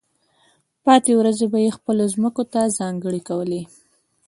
[0.85, 3.61] پاتې ورځې به یې خپلو ځمکو ته ځانګړې کولې.